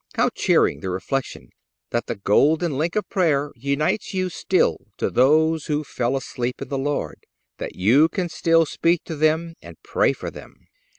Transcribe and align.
How 0.15 0.29
cheering 0.33 0.79
the 0.79 0.89
reflection 0.89 1.51
that 1.91 2.07
the 2.07 2.15
golden 2.15 2.75
link 2.75 2.95
of 2.95 3.07
prayer 3.07 3.51
unites 3.55 4.15
you 4.15 4.29
still 4.29 4.87
to 4.97 5.11
those 5.11 5.67
who 5.67 5.83
"fell 5.83 6.17
asleep 6.17 6.59
in 6.59 6.69
the 6.69 6.77
Lord," 6.79 7.27
that 7.59 7.75
you 7.75 8.09
can 8.09 8.27
still 8.27 8.65
speak 8.65 9.03
to 9.03 9.15
them 9.15 9.53
and 9.61 9.77
pray 9.83 10.11
for 10.13 10.31
them! 10.31 10.65